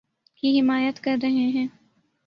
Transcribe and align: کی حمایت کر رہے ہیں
کی 0.37 0.59
حمایت 0.59 0.99
کر 0.99 1.17
رہے 1.23 1.47
ہیں 1.49 1.67